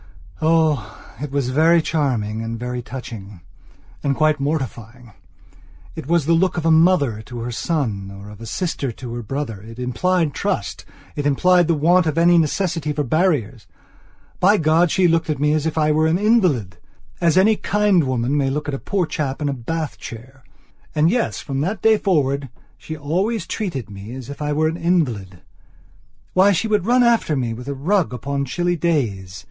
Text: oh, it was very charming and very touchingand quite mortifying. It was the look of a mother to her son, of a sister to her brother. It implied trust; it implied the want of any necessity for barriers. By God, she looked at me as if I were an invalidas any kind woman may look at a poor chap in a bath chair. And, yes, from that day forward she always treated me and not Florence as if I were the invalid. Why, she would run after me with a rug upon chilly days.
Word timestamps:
oh, 0.41 0.99
it 1.21 1.29
was 1.29 1.51
very 1.51 1.79
charming 1.79 2.41
and 2.41 2.59
very 2.59 2.81
touchingand 2.81 3.41
quite 4.15 4.39
mortifying. 4.39 5.13
It 5.95 6.07
was 6.07 6.25
the 6.25 6.33
look 6.33 6.57
of 6.57 6.65
a 6.65 6.71
mother 6.71 7.21
to 7.27 7.41
her 7.41 7.51
son, 7.51 8.09
of 8.31 8.41
a 8.41 8.47
sister 8.47 8.91
to 8.93 9.13
her 9.13 9.21
brother. 9.21 9.61
It 9.61 9.77
implied 9.77 10.33
trust; 10.33 10.85
it 11.15 11.27
implied 11.27 11.67
the 11.67 11.75
want 11.75 12.07
of 12.07 12.17
any 12.17 12.39
necessity 12.39 12.91
for 12.93 13.03
barriers. 13.03 13.67
By 14.39 14.57
God, 14.57 14.89
she 14.89 15.07
looked 15.07 15.29
at 15.29 15.37
me 15.37 15.53
as 15.53 15.67
if 15.67 15.77
I 15.77 15.91
were 15.91 16.07
an 16.07 16.17
invalidas 16.17 17.37
any 17.37 17.55
kind 17.55 18.03
woman 18.05 18.35
may 18.35 18.49
look 18.49 18.67
at 18.67 18.73
a 18.73 18.79
poor 18.79 19.05
chap 19.05 19.39
in 19.39 19.49
a 19.49 19.53
bath 19.53 19.99
chair. 19.99 20.43
And, 20.95 21.11
yes, 21.11 21.41
from 21.41 21.61
that 21.61 21.83
day 21.83 21.99
forward 21.99 22.49
she 22.75 22.97
always 22.97 23.45
treated 23.45 23.87
me 23.87 24.13
and 24.13 24.13
not 24.13 24.13
Florence 24.15 24.25
as 24.25 24.29
if 24.31 24.41
I 24.41 24.51
were 24.51 24.71
the 24.71 24.79
invalid. 24.79 25.41
Why, 26.33 26.53
she 26.53 26.67
would 26.67 26.87
run 26.87 27.03
after 27.03 27.35
me 27.35 27.53
with 27.53 27.67
a 27.67 27.75
rug 27.75 28.11
upon 28.15 28.45
chilly 28.45 28.75
days. 28.75 29.39